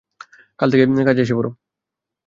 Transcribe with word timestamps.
কাল 0.59 0.67
থেকে 0.71 0.85
কাজে 1.07 1.21
এসে 1.25 1.33
পড়ো। 1.37 1.49